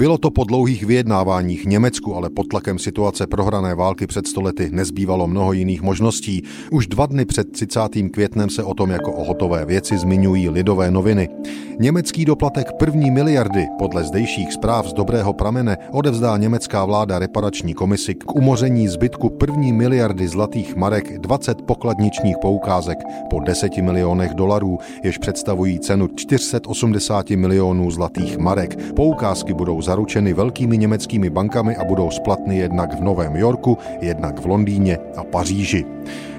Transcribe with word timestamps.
Bylo 0.00 0.18
to 0.18 0.30
po 0.30 0.44
dlouhých 0.44 0.84
vyjednáváních 0.84 1.66
Německu, 1.66 2.14
ale 2.14 2.30
pod 2.30 2.48
tlakem 2.48 2.78
situace 2.78 3.26
prohrané 3.26 3.74
války 3.74 4.06
před 4.06 4.26
stolety 4.26 4.70
nezbývalo 4.72 5.26
mnoho 5.26 5.52
jiných 5.52 5.82
možností. 5.82 6.42
Už 6.70 6.86
dva 6.86 7.06
dny 7.06 7.24
před 7.24 7.52
30. 7.52 7.80
květnem 8.12 8.50
se 8.50 8.62
o 8.62 8.74
tom 8.74 8.90
jako 8.90 9.12
o 9.12 9.24
hotové 9.24 9.64
věci 9.64 9.98
zmiňují 9.98 10.48
lidové 10.48 10.90
noviny. 10.90 11.28
Německý 11.80 12.24
doplatek 12.24 12.72
první 12.72 13.10
miliardy 13.10 13.66
podle 13.78 14.04
zdejších 14.04 14.52
zpráv 14.52 14.86
z 14.86 14.92
dobrého 14.92 15.32
pramene 15.32 15.76
odevzdá 15.92 16.36
německá 16.36 16.84
vláda 16.84 17.18
reparační 17.18 17.74
komisi 17.74 18.14
k 18.14 18.34
umoření 18.34 18.88
zbytku 18.88 19.30
první 19.30 19.72
miliardy 19.72 20.28
zlatých 20.28 20.76
marek 20.76 21.18
20 21.18 21.62
pokladničních 21.62 22.36
poukázek 22.42 22.98
po 23.30 23.40
10 23.40 23.76
milionech 23.76 24.34
dolarů, 24.34 24.78
jež 25.04 25.18
představují 25.18 25.80
cenu 25.80 26.08
480 26.14 27.30
milionů 27.30 27.90
zlatých 27.90 28.38
marek. 28.38 28.92
Poukázky 28.96 29.54
budou 29.54 29.82
zaručeny 29.90 30.32
velkými 30.32 30.78
německými 30.78 31.30
bankami 31.30 31.76
a 31.76 31.84
budou 31.84 32.10
splatny 32.10 32.58
jednak 32.58 32.94
v 32.94 33.02
Novém 33.02 33.36
Yorku, 33.36 33.78
jednak 34.00 34.40
v 34.40 34.46
Londýně 34.46 34.98
a 35.16 35.24
Paříži. 35.24 35.84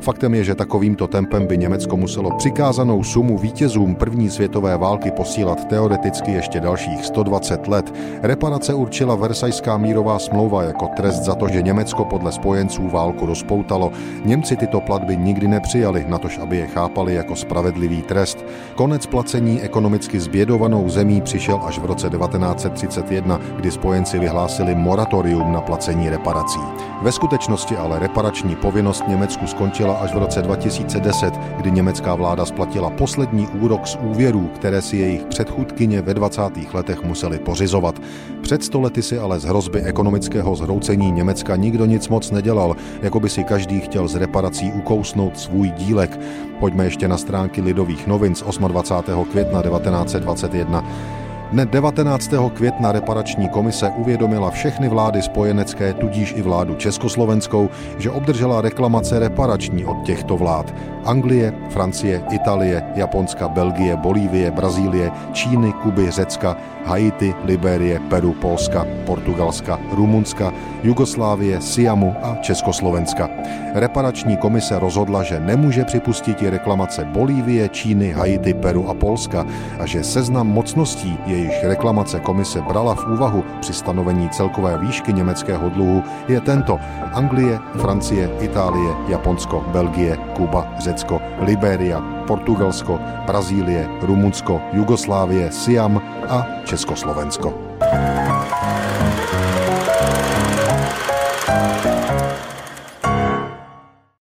Faktem 0.00 0.34
je, 0.34 0.44
že 0.44 0.54
takovýmto 0.54 1.06
tempem 1.06 1.46
by 1.46 1.58
Německo 1.58 1.96
muselo 1.96 2.30
přikázanou 2.36 3.04
sumu 3.04 3.38
vítězům 3.38 3.94
první 3.94 4.30
světové 4.30 4.76
války 4.76 5.10
posílat 5.10 5.68
teoreticky 5.68 6.32
ještě 6.32 6.60
dalších 6.60 7.04
120 7.04 7.68
let. 7.68 7.94
Reparace 8.22 8.74
určila 8.74 9.14
Versajská 9.14 9.78
mírová 9.78 10.18
smlouva 10.18 10.62
jako 10.62 10.88
trest 10.96 11.22
za 11.22 11.34
to, 11.34 11.48
že 11.48 11.62
Německo 11.62 12.04
podle 12.04 12.32
spojenců 12.32 12.88
válku 12.88 13.26
rozpoutalo. 13.26 13.92
Němci 14.24 14.56
tyto 14.56 14.80
platby 14.80 15.16
nikdy 15.16 15.48
nepřijali, 15.48 16.04
natož 16.08 16.38
aby 16.38 16.56
je 16.56 16.66
chápali 16.66 17.14
jako 17.14 17.36
spravedlivý 17.36 18.02
trest. 18.02 18.44
Konec 18.74 19.06
placení 19.06 19.62
ekonomicky 19.62 20.20
zbědovanou 20.20 20.88
zemí 20.88 21.20
přišel 21.20 21.60
až 21.64 21.78
v 21.78 21.84
roce 21.84 22.10
1931, 22.10 23.40
kdy 23.56 23.70
spojenci 23.70 24.18
vyhlásili 24.18 24.74
moratorium 24.74 25.52
na 25.52 25.60
placení 25.60 26.10
reparací. 26.10 26.60
Ve 27.02 27.12
skutečnosti 27.12 27.76
ale 27.76 27.98
reparační 27.98 28.56
povinnost 28.56 29.08
Německu 29.08 29.46
skončila 29.46 29.89
skončila 29.90 30.04
až 30.04 30.14
v 30.14 30.18
roce 30.18 30.42
2010, 30.42 31.34
kdy 31.56 31.70
německá 31.70 32.14
vláda 32.14 32.44
splatila 32.46 32.90
poslední 32.90 33.46
úrok 33.46 33.86
z 33.86 33.98
úvěrů, 34.02 34.50
které 34.54 34.82
si 34.82 34.96
jejich 34.96 35.24
předchůdkyně 35.24 36.02
ve 36.02 36.14
20. 36.14 36.42
letech 36.74 37.02
museli 37.02 37.38
pořizovat. 37.38 37.94
Před 38.42 38.64
stolety 38.64 39.02
si 39.02 39.18
ale 39.18 39.40
z 39.40 39.44
hrozby 39.44 39.82
ekonomického 39.82 40.56
zhroucení 40.56 41.10
Německa 41.10 41.56
nikdo 41.56 41.86
nic 41.86 42.08
moc 42.08 42.30
nedělal, 42.30 42.76
jako 43.02 43.20
by 43.20 43.28
si 43.28 43.44
každý 43.44 43.80
chtěl 43.80 44.08
z 44.08 44.14
reparací 44.14 44.72
ukousnout 44.72 45.38
svůj 45.38 45.70
dílek. 45.70 46.18
Pojďme 46.60 46.84
ještě 46.84 47.08
na 47.08 47.16
stránky 47.16 47.60
Lidových 47.60 48.06
novin 48.06 48.34
z 48.34 48.42
28. 48.42 49.24
května 49.24 49.62
1921. 49.62 51.19
Dne 51.52 51.66
19. 51.66 52.30
května 52.54 52.92
reparační 52.92 53.48
komise 53.48 53.90
uvědomila 53.96 54.50
všechny 54.50 54.88
vlády 54.88 55.22
spojenecké, 55.22 55.92
tudíž 55.92 56.34
i 56.36 56.42
vládu 56.42 56.74
československou, 56.74 57.68
že 57.98 58.10
obdržela 58.10 58.60
reklamace 58.60 59.18
reparační 59.18 59.84
od 59.84 60.02
těchto 60.02 60.36
vlád. 60.36 60.74
Anglie, 61.04 61.54
Francie, 61.70 62.22
Itálie, 62.30 62.82
Japonska, 62.94 63.48
Belgie, 63.48 63.96
Bolívie, 63.96 64.50
Brazílie, 64.50 65.10
Číny, 65.32 65.72
Kuby, 65.72 66.10
Řecka, 66.10 66.56
Haiti, 66.84 67.34
Liberie, 67.44 68.00
Peru, 68.00 68.32
Polska, 68.32 68.86
Portugalska, 69.06 69.78
Rumunska, 69.92 70.52
Jugoslávie, 70.82 71.60
Siamu 71.60 72.14
a 72.22 72.36
Československa. 72.36 73.28
Reparační 73.74 74.36
komise 74.36 74.78
rozhodla, 74.78 75.22
že 75.22 75.40
nemůže 75.40 75.84
připustit 75.84 76.42
reklamace 76.42 77.04
Bolívie, 77.04 77.68
Číny, 77.68 78.12
Haiti, 78.12 78.54
Peru 78.54 78.88
a 78.88 78.94
Polska 78.94 79.46
a 79.78 79.86
že 79.86 80.04
seznam 80.04 80.46
mocností, 80.46 81.18
jejichž 81.40 81.64
reklamace 81.64 82.20
komise 82.20 82.60
brala 82.62 82.94
v 82.94 83.06
úvahu 83.06 83.44
při 83.60 83.72
stanovení 83.72 84.28
celkové 84.28 84.78
výšky 84.78 85.12
německého 85.12 85.70
dluhu, 85.70 86.02
je 86.28 86.40
tento 86.40 86.78
Anglie, 87.12 87.58
Francie, 87.80 88.30
Itálie, 88.40 88.94
Japonsko, 89.08 89.64
Belgie, 89.72 90.16
Kuba, 90.36 90.74
Řecko, 90.78 91.20
Liberia, 91.40 92.00
Portugalsko, 92.26 93.00
Brazílie, 93.26 93.88
Rumunsko, 94.02 94.60
Jugoslávie, 94.72 95.52
Siam 95.52 96.02
a 96.28 96.46
Československo. 96.64 97.54